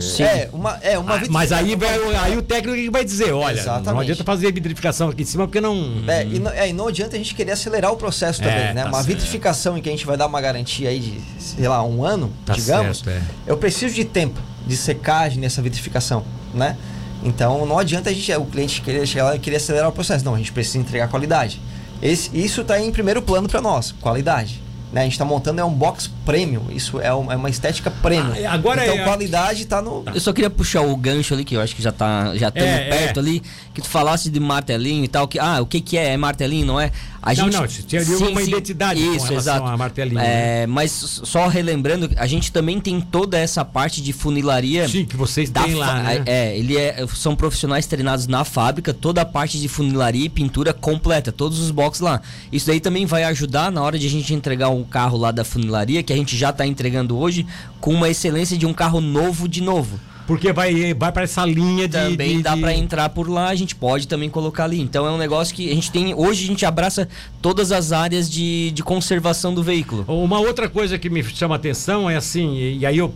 Sim. 0.00 0.23
É, 0.23 0.49
uma, 0.52 0.78
é 0.83 0.99
uma 0.99 1.16
Ah, 1.16 1.23
mas 1.30 1.50
aí, 1.52 1.75
vai, 1.76 1.99
aí 2.16 2.37
o 2.37 2.42
técnico 2.42 2.92
vai 2.92 3.04
dizer, 3.04 3.33
olha, 3.33 3.54
não 3.54 3.62
Exatamente. 3.62 4.02
adianta 4.02 4.25
fazer 4.25 4.52
vitrificação 4.52 5.09
aqui 5.09 5.23
em 5.23 5.26
cima 5.26 5.47
porque 5.47 5.61
não. 5.61 6.02
É, 6.07 6.25
e 6.25 6.38
não, 6.38 6.50
é, 6.50 6.68
e 6.68 6.73
não 6.73 6.88
adianta 6.88 7.16
a 7.16 7.18
gente 7.18 7.35
querer 7.35 7.52
acelerar 7.52 7.92
o 7.92 7.97
processo 7.97 8.40
também, 8.40 8.57
É, 8.59 8.75
né? 8.75 8.83
tá 8.83 8.88
uma 8.88 8.99
certo. 8.99 9.07
vitrificação 9.09 9.78
em 9.78 9.83
que 9.83 9.88
a 9.88 9.92
gente 9.92 10.04
vai 10.07 10.16
dar 10.16 10.26
uma 10.26 10.40
garantia 10.40 10.88
aí 10.90 10.99
de, 11.00 11.21
sei 11.42 11.66
lá, 11.68 11.83
um 11.85 12.04
ano, 12.04 12.33
Tá 12.45 12.52
digamos. 12.54 12.99
certo, 13.00 13.11
é. 13.11 13.23
Eu 13.50 13.57
preciso 13.57 13.95
de 13.95 14.04
tempo 14.04 14.40
de 14.66 14.76
secagem 14.76 15.38
nessa 15.40 15.62
vitrificação, 15.62 16.25
né? 16.52 16.76
Então 17.23 17.66
não 17.66 17.78
adianta 17.78 18.11
a 18.11 18.12
gente, 18.12 18.33
o 18.35 18.45
cliente 18.45 18.80
querer 18.80 19.07
chegar 19.07 19.25
lá 19.25 19.37
e 19.37 19.38
querer 19.38 19.57
acelerar 19.57 19.88
o 19.88 19.92
processo. 19.92 20.25
Não, 20.25 20.35
a 20.35 20.38
gente 20.38 20.52
precisa 20.52 20.78
entregar 20.78 21.09
qualidade. 21.09 21.61
Esse, 22.00 22.30
isso 22.38 22.61
está 22.61 22.80
em 22.80 22.92
primeiro 22.92 23.21
plano 23.23 23.49
para 23.49 23.61
nós, 23.61 23.92
qualidade. 24.00 24.62
Né? 24.92 25.02
A 25.02 25.04
gente 25.04 25.12
está 25.12 25.25
montando 25.25 25.61
é 25.61 25.64
um 25.64 25.73
box 25.73 26.11
premium. 26.25 26.66
Isso 26.71 27.00
é 27.00 27.12
uma, 27.12 27.33
é 27.33 27.37
uma 27.37 27.50
estética 27.50 27.90
premium. 27.90 28.33
Ah, 28.47 28.52
agora 28.52 28.85
então 28.85 28.99
é- 28.99 29.04
qualidade 29.04 29.62
está 29.62 29.83
no. 29.83 30.04
Eu 30.14 30.21
só 30.21 30.33
queria 30.33 30.50
puxar 30.50 30.83
o 30.83 30.97
gancho 30.97 31.35
ali, 31.35 31.45
que 31.45 31.54
eu 31.57 31.61
acho 31.61 31.75
que 31.75 31.83
já 31.83 31.92
tá 31.92 32.35
já 32.37 32.49
estamos 32.49 32.68
É, 32.71 32.88
perto 32.88 33.16
é. 33.18 33.21
ali, 33.21 33.42
que 33.75 33.80
tu 33.83 33.88
falasse 33.88 34.30
de 34.30 34.40
martelinho 34.40 35.04
e 35.04 35.09
tal, 35.09 35.26
que 35.28 35.38
ah, 35.38 35.61
o 35.61 35.66
que 35.66 35.80
que 35.80 35.97
é? 35.97 36.14
É 36.14 36.16
martelinho, 36.16 36.66
não 36.66 36.80
é? 36.80 36.90
A 37.21 37.35
Não, 37.35 37.49
não, 37.49 37.66
tinha 37.66 38.00
ali 38.00 38.14
uma 38.14 38.40
identidade 38.42 39.02
com 39.02 39.14
Isso, 39.14 39.26
relação 39.26 39.54
exato. 39.57 39.66
a 39.66 39.76
martelinho, 39.76 40.21
É, 40.21 40.66
mas 40.68 40.92
só 40.92 41.49
relembrando, 41.49 42.09
a 42.16 42.26
gente 42.26 42.52
também 42.52 42.80
tem 42.80 43.00
toda 43.00 43.37
essa 43.37 43.64
parte 43.64 44.00
de 44.00 44.12
funilaria. 44.12 44.88
Sim, 44.88 45.04
que 45.04 45.16
vocês 45.16 45.50
têm 45.50 45.75
lá, 45.75 46.00
né? 46.02 46.23
É, 46.25 46.57
ele 46.57 46.76
é, 46.78 47.04
são 47.14 47.35
profissionais 47.35 47.87
treinados 47.87 48.26
na 48.28 48.45
fábrica, 48.45 48.95
toda 48.95 49.21
a 49.21 49.25
parte 49.25 49.61
de 49.61 49.66
funilaria 49.68 50.25
e 50.26 50.28
pintura 50.28 50.73
completa, 50.73 51.33
todos 51.33 51.59
os 51.59 51.71
boxes 51.73 52.00
lá. 52.00 52.23
Isso 52.52 52.68
daí 52.68 52.78
também 52.80 53.04
vai 53.04 53.25
ajudar 53.25 53.71
na 53.73 53.83
hora 53.83 53.99
de 53.99 54.07
a 54.07 54.11
gente 54.11 54.33
entregar 54.33 54.71
um 54.78 54.85
carro 54.85 55.16
lá 55.18 55.30
da 55.30 55.44
funilaria, 55.44 56.02
que 56.02 56.12
a 56.12 56.16
gente 56.16 56.37
já 56.37 56.50
está 56.50 56.66
entregando 56.66 57.16
hoje, 57.18 57.47
com 57.80 57.92
uma 57.92 58.08
excelência 58.08 58.56
de 58.56 58.64
um 58.66 58.73
carro 58.73 59.00
novo 59.00 59.49
de 59.49 59.61
novo. 59.62 59.99
Porque 60.26 60.52
vai, 60.52 60.92
vai 60.92 61.11
para 61.11 61.23
essa 61.23 61.42
linha 61.47 61.88
de. 61.88 61.97
Também 61.97 62.37
de- 62.37 62.42
dá 62.42 62.54
de- 62.54 62.61
para 62.61 62.75
entrar 62.75 63.08
por 63.08 63.30
lá, 63.30 63.49
a 63.49 63.54
gente 63.54 63.75
pode 63.75 64.06
também 64.06 64.28
colocar 64.28 64.64
ali. 64.64 64.78
Então 64.78 65.06
é 65.06 65.11
um 65.11 65.16
negócio 65.16 65.54
que 65.54 65.70
a 65.70 65.75
gente 65.75 65.90
tem. 65.90 66.12
Hoje 66.14 66.44
a 66.44 66.47
gente 66.47 66.66
abraça 66.66 67.08
todas 67.40 67.73
as 67.73 67.92
áreas 67.92 68.30
de, 68.30 68.70
de 68.73 68.82
conservação 68.82 69.54
do 69.54 69.62
veículo. 69.62 70.04
Uma 70.06 70.38
outra 70.38 70.68
coisa 70.68 70.99
que 70.99 71.08
me 71.08 71.25
chama 71.25 71.54
a 71.54 71.56
atenção 71.56 72.11
é 72.11 72.16
assim, 72.16 72.56
e, 72.56 72.78
e 72.80 72.85
aí 72.87 72.99
eu, 72.99 73.11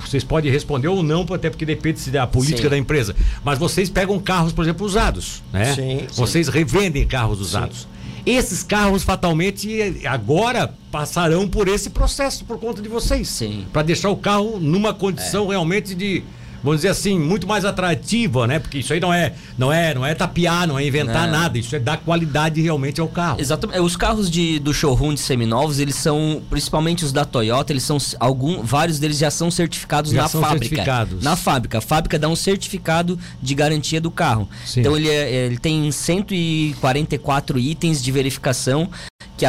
vocês 0.00 0.24
podem 0.24 0.50
responder 0.50 0.88
ou 0.88 1.02
não, 1.02 1.26
até 1.34 1.50
porque 1.50 1.66
depende 1.66 2.00
se 2.00 2.10
da 2.10 2.26
política 2.26 2.62
Sim. 2.62 2.70
da 2.70 2.78
empresa. 2.78 3.14
Mas 3.44 3.58
vocês 3.58 3.90
pegam 3.90 4.18
carros, 4.18 4.54
por 4.54 4.62
exemplo, 4.64 4.86
usados, 4.86 5.42
né? 5.52 5.66
Sim, 5.74 5.98
sim. 5.98 6.06
Vocês 6.14 6.48
revendem 6.48 7.06
carros 7.06 7.42
usados. 7.42 7.86
Esses 8.26 8.62
carros 8.62 9.02
fatalmente 9.02 10.06
agora 10.06 10.74
passarão 10.90 11.46
por 11.46 11.68
esse 11.68 11.90
processo 11.90 12.44
por 12.44 12.58
conta 12.58 12.80
de 12.80 12.88
vocês. 12.88 13.28
Sim. 13.28 13.66
Para 13.72 13.82
deixar 13.82 14.08
o 14.08 14.16
carro 14.16 14.58
numa 14.58 14.94
condição 14.94 15.48
realmente 15.48 15.94
de 15.94 16.22
vamos 16.64 16.78
dizer 16.78 16.88
assim, 16.88 17.18
muito 17.20 17.46
mais 17.46 17.64
atrativa, 17.64 18.46
né? 18.46 18.58
Porque 18.58 18.78
isso 18.78 18.92
aí 18.92 18.98
não 18.98 19.12
é, 19.12 19.34
não 19.56 19.70
é, 19.72 19.94
não 19.94 20.04
é 20.04 20.14
tapear, 20.14 20.66
não 20.66 20.78
é 20.78 20.84
inventar 20.86 21.26
Não. 21.28 21.38
nada, 21.38 21.58
isso 21.58 21.76
é 21.76 21.78
dar 21.78 21.98
qualidade 21.98 22.60
realmente 22.60 23.00
ao 23.00 23.06
carro. 23.06 23.40
Exatamente. 23.40 23.78
Os 23.80 23.94
carros 23.96 24.30
de, 24.30 24.58
do 24.58 24.72
showroom 24.72 25.14
de 25.14 25.20
seminovos, 25.20 25.78
eles 25.78 25.94
são, 25.94 26.42
principalmente 26.50 27.04
os 27.04 27.12
da 27.12 27.24
Toyota, 27.24 27.72
eles 27.72 27.82
são 27.82 27.98
algum, 28.18 28.62
vários 28.62 28.98
deles 28.98 29.18
já 29.18 29.30
são 29.30 29.50
certificados 29.50 30.10
Já 30.10 30.22
na 30.22 30.28
são 30.28 30.40
fábrica. 30.40 30.64
certificados. 30.64 31.22
Na 31.22 31.36
fábrica. 31.36 31.78
A 31.78 31.80
fábrica 31.82 32.18
dá 32.18 32.28
um 32.28 32.36
certificado 32.36 33.18
de 33.42 33.54
garantia 33.54 34.00
do 34.00 34.10
carro. 34.10 34.48
Sim. 34.64 34.80
Então 34.80 34.96
ele, 34.96 35.08
é- 35.10 35.30
ele 35.46 35.58
tem 35.58 35.90
144 35.92 37.58
itens 37.58 38.02
de 38.02 38.10
verificação 38.10 38.88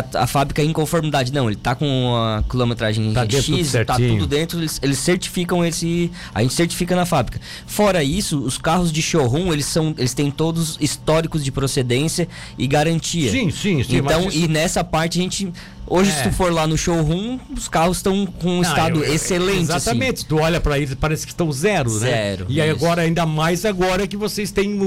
que 0.04 0.18
a, 0.18 0.24
a 0.24 0.28
fábrica 0.28 0.62
é 0.62 0.66
em 0.66 0.74
conformidade. 0.74 1.32
Não, 1.32 1.48
ele 1.50 1.56
tá 1.56 1.74
com 1.75 2.16
a 2.16 2.44
quilometragem 2.50 3.14
Tá 3.14 3.22
X, 3.58 3.72
tá 3.86 3.96
tudo 4.18 4.28
dentro, 4.28 4.60
eles, 4.60 4.80
eles 4.84 4.98
certificam 5.00 5.64
esse. 5.66 6.12
A 6.34 6.42
gente 6.42 6.54
certifica 6.54 6.96
na 6.96 7.06
fábrica. 7.06 7.40
Fora 7.66 8.04
isso, 8.04 8.40
os 8.40 8.58
carros 8.58 8.92
de 8.92 9.02
showroom, 9.02 9.54
eles 9.54 9.66
são. 9.66 9.94
Eles 9.98 10.14
têm 10.14 10.30
todos 10.30 10.78
históricos 10.82 11.44
de 11.44 11.52
procedência 11.52 12.28
e 12.58 12.68
garantia. 12.68 13.32
Sim, 13.32 13.50
sim, 13.52 13.84
sim. 13.84 13.98
Então, 13.98 14.28
isso- 14.28 14.38
e 14.38 14.48
nessa 14.48 14.84
parte 14.84 15.20
a 15.20 15.22
gente. 15.22 15.52
Hoje, 15.88 16.10
É. 16.10 16.13
se 16.13 16.24
tu 16.24 16.32
for 16.32 16.51
lá 16.51 16.65
no 16.65 16.77
showroom, 16.77 17.39
os 17.56 17.68
carros 17.68 17.98
estão 17.98 18.25
com 18.25 18.50
um 18.50 18.56
Não, 18.56 18.62
estado 18.62 19.00
eu- 19.00 19.06
eu- 19.06 19.13
excelente. 19.13 19.51
assim. 19.72 19.75
Exatamente. 19.75 20.25
Tu 20.25 20.38
olha 20.39 20.60
pra 20.60 20.77
eles, 20.77 20.96
parece 20.96 21.25
que 21.25 21.32
estão 21.32 21.51
zero, 21.51 21.92
né? 21.94 22.00
Zero, 22.00 22.46
E 22.50 22.60
isso. 22.60 22.72
agora, 22.72 23.01
ainda 23.04 23.25
mais 23.25 23.63
agora 23.65 24.08
que 24.08 24.18
vocês 24.18 24.51
têm 24.51 24.77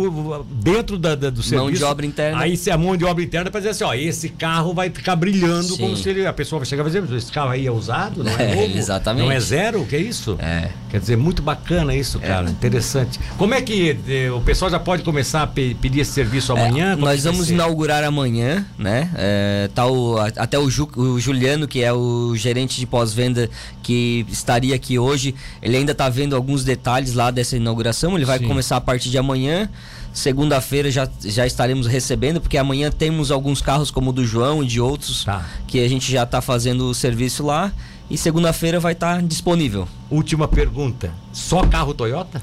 dentro 0.50 0.99
da, 0.99 1.14
da- 1.14 1.31
do 1.31 1.43
serviço. 1.43 1.64
Mão 1.64 1.73
de 1.73 1.85
obra 1.85 2.07
interna. 2.07 2.40
Aí 2.40 2.57
se 2.57 2.71
a 2.71 2.78
mão 2.78 2.97
de 2.97 3.05
obra 3.05 3.23
interna 3.23 3.50
pra 3.50 3.61
dizer 3.61 3.71
assim, 3.71 3.85
ó, 3.85 3.95
esse 3.95 4.28
carro 4.28 4.75
vai 4.75 4.90
ficar 4.90 5.17
brilhando 5.17 5.62
Sim. 5.69 5.76
como 5.78 5.97
se 5.97 6.09
ele, 6.09 6.26
a 6.26 6.33
pessoa 6.33 6.59
vai 6.61 6.67
chegar 6.67 6.81
e 6.87 6.90
vai 6.90 7.00
dizer, 7.02 7.17
esse 7.17 7.33
carro 7.33 7.50
aí 7.50 7.67
é 7.67 7.71
usado, 7.71 8.25
não 8.25 8.33
é, 8.33 8.38
É, 8.52 8.55
novo? 8.67 8.78
exatamente. 8.78 9.25
Não 9.25 9.33
é 9.33 9.40
zero? 9.40 9.83
O 9.83 9.87
que 9.87 9.97
é 9.97 10.00
isso? 10.00 10.37
É. 10.40 10.69
Quer 10.90 11.00
dizer, 11.00 11.17
muito 11.17 11.43
bacana 11.43 11.95
isso, 11.95 12.19
cara. 12.19 12.49
Interessante. 12.50 13.21
Como 13.37 13.52
é 13.55 13.61
que 13.61 13.97
eh, 14.09 14.31
o 14.31 14.40
pessoal 14.40 14.71
já 14.71 14.78
pode 14.81 15.02
começar 15.02 15.43
a 15.43 15.47
pe- 15.47 15.76
pedir 15.81 16.00
esse 16.00 16.12
serviço 16.12 16.52
amanhã? 16.52 16.90
É, 16.90 16.93
é 16.93 16.97
nós 16.97 17.25
vamos 17.25 17.50
inaugurar 17.50 18.02
amanhã, 18.05 18.64
né? 18.78 19.11
É, 19.14 19.69
tá 19.75 19.87
o- 19.87 20.17
até 20.19 20.59
o, 20.59 20.69
Ju- 20.71 20.88
o 20.97 21.18
Juliano, 21.18 21.66
que 21.68 21.83
é 21.83 21.92
o 21.92 22.35
gerente 22.37 22.78
de 22.78 22.87
pós-venda 22.87 23.49
que 23.83 24.25
estaria 24.30 24.75
aqui 24.75 24.99
hoje, 24.99 25.35
ele 25.62 25.76
ainda 25.76 25.92
está 25.92 26.09
vendo 26.09 26.35
alguns 26.37 26.64
detalhes 26.64 27.14
lá 27.14 27.30
dessa 27.30 27.57
inauguração. 27.57 28.16
Ele 28.16 28.25
vai 28.25 28.38
Sim. 28.38 28.47
começar 28.47 28.76
a 28.76 28.80
partir 28.80 29.11
de 29.11 29.18
amanhã. 29.18 29.68
Segunda-feira 30.12 30.90
já, 30.90 31.09
já 31.25 31.47
estaremos 31.47 31.87
recebendo, 31.87 32.40
porque 32.40 32.57
amanhã 32.59 32.90
temos 32.90 33.30
alguns 33.30 33.61
carros 33.62 33.90
como 33.90 34.11
o 34.11 34.12
do 34.12 34.25
João 34.25 34.64
e 34.64 34.66
de 34.66 34.80
outros 34.80 35.25
Tá. 35.25 35.45
que 35.66 35.85
a 35.85 35.88
gente 35.88 36.11
já 36.11 36.25
está 36.25 36.40
fazendo 36.40 36.90
o 36.90 36.95
serviço 36.95 37.45
lá. 37.45 37.73
E 38.11 38.16
segunda-feira 38.16 38.80
vai 38.80 38.95
estar 38.95 39.23
disponível. 39.23 39.87
Última 40.11 40.49
pergunta. 40.49 41.12
Só 41.33 41.62
carro 41.66 41.92
Toyota? 41.92 42.40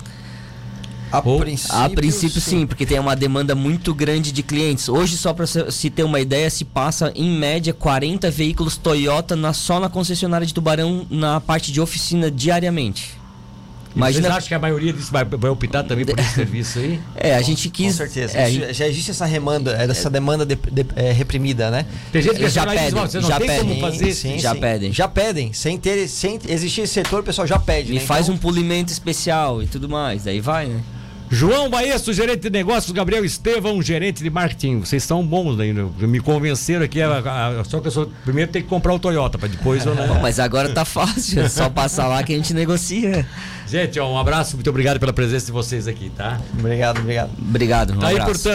A 1.12 1.22
Ou- 1.24 1.40
princípio, 1.40 1.76
A 1.78 1.90
princípio 1.90 2.42
sim. 2.42 2.66
porque 2.68 2.86
tem 2.86 3.00
uma 3.00 3.16
demanda 3.16 3.56
muito 3.56 3.94
grande 3.94 4.32
de 4.32 4.44
clientes. 4.44 4.90
Hoje, 4.90 5.18
só 5.18 5.34
para 5.34 5.46
se 5.48 5.90
ter 5.90 6.04
uma 6.04 6.20
ideia, 6.20 6.50
se 6.50 6.66
passa 6.66 7.12
em 7.16 7.30
média 7.38 7.74
40 7.74 8.30
veículos 8.30 8.76
Toyota 8.76 9.36
na, 9.36 9.54
só 9.54 9.80
na 9.80 9.88
concessionária 9.90 10.46
de 10.46 10.54
Tubarão 10.54 11.06
na 11.10 11.40
parte 11.40 11.72
de 11.72 11.80
oficina 11.80 12.30
diariamente. 12.30 13.14
Vocês 13.96 14.18
Imagina. 14.18 14.36
acham 14.36 14.48
que 14.50 14.54
a 14.54 14.60
maioria 14.60 14.92
disso 14.92 15.10
vai, 15.12 15.24
vai 15.24 15.50
optar 15.50 15.84
também 15.84 16.06
por 16.06 16.20
esse 16.20 16.34
serviço 16.36 16.80
aí? 16.80 17.00
É, 17.16 17.34
a 17.36 17.42
gente 17.42 17.70
Com 17.70 17.76
quis. 17.76 17.96
certeza. 17.96 18.38
é, 18.38 18.50
Isso- 18.50 18.74
já 18.74 18.88
existe 18.88 19.12
essa 19.12 19.26
demanda, 19.26 19.72
é, 19.72 19.90
essa 19.90 20.10
demanda 20.10 20.46
de- 20.46 20.56
de- 20.56 20.86
é, 20.98 21.14
reprimida, 21.14 21.72
né? 21.72 21.86
Tem 22.12 22.22
gente 22.22 22.36
que 22.36 22.42
já 22.44 22.50
já 22.50 22.66
pede, 22.66 22.78
pedem, 22.78 22.92
não 23.22 23.30
já 23.30 23.40
tem 23.40 23.48
como 23.48 23.60
pedem. 23.76 23.80
fazer 23.82 24.14
Sim, 24.14 24.38
Já 24.38 24.54
sim. 24.54 24.60
pedem. 24.60 24.92
Já 24.94 25.08
pedem. 25.08 25.54
Sem, 25.54 25.78
ter, 25.78 26.08
sem 26.10 26.38
existir 26.50 26.82
esse 26.82 26.94
setor, 26.94 27.22
o 27.22 27.24
pessoal 27.24 27.48
já 27.48 27.58
pede. 27.58 27.94
me 27.94 28.00
né? 28.00 28.06
faz 28.06 28.26
Então, 28.26 28.36
um 28.36 28.38
polimento 28.38 28.92
especial 28.92 29.64
e 29.64 29.68
tudo 29.68 29.88
mais. 29.88 30.24
Daí 30.26 30.42
vai, 30.42 30.66
né? 30.68 30.82
João 31.30 31.70
Baesso, 31.70 32.14
gerente 32.14 32.42
de 32.44 32.50
negócios, 32.50 32.92
Gabriel 32.92 33.26
Estevão, 33.26 33.82
gerente 33.82 34.24
de 34.24 34.30
marketing. 34.30 34.82
Vocês 34.82 35.04
são 35.04 35.26
bons 35.26 35.60
ainda. 35.60 35.86
Me 36.00 36.20
convenceram 36.20 36.86
aqui. 36.86 37.02
a- 37.02 37.18
a- 37.60 37.64
só 37.64 37.80
que 37.80 37.88
eu 37.88 37.92
sou, 37.92 38.12
primeiro 38.24 38.52
tem 38.52 38.62
que 38.62 38.68
comprar 38.68 38.94
o 38.94 39.00
Toyota, 39.00 39.38
para 39.38 39.48
depois 39.50 39.86
eu 39.86 39.96
Bom, 39.96 40.08
não. 40.08 40.22
mas 40.22 40.40
agora 40.40 40.70
tá 40.70 40.86
fácil. 40.86 41.42
É 41.42 41.50
só 41.50 41.70
passar 41.70 42.08
lá 42.08 42.24
que 42.24 42.34
a 42.34 42.36
gente 42.38 42.54
negocia. 42.54 43.26
Gente, 43.68 44.00
ó, 44.00 44.12
um 44.12 44.18
abraço, 44.18 44.56
muito 44.56 44.70
obrigado 44.70 45.00
pela 45.00 45.12
presença 45.12 45.48
de 45.48 45.52
vocês 45.52 45.88
aqui, 45.88 46.12
tá? 46.16 46.40
Obrigado, 46.58 47.00
obrigado. 47.00 47.32
Obrigado. 47.40 47.94
Um 47.94 47.98
tá 48.00 48.08
aí, 48.08 48.14
abraço. 48.20 48.32
portanto. 48.34 48.54